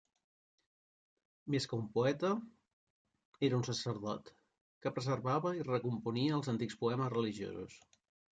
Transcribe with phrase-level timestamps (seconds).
[1.55, 2.31] Més que un poeta
[3.49, 4.33] era un sacerdot
[4.87, 7.79] que preservava i recomponia els antics poemes religiosos.